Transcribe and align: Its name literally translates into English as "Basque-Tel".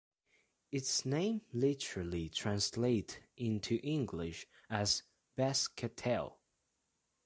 Its 0.71 1.05
name 1.05 1.43
literally 1.53 2.27
translates 2.27 3.17
into 3.37 3.75
English 3.83 4.47
as 4.67 5.03
"Basque-Tel". 5.35 6.39